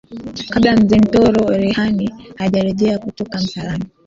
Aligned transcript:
Kabla 0.49 0.75
Mzee 0.77 0.99
Mtoro 0.99 1.47
Rehani 1.49 2.09
hajarejea 2.35 2.99
kutoka 2.99 3.37
msalani 3.37 3.85